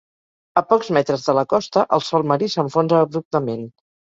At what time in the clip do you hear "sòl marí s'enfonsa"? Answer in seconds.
2.07-3.05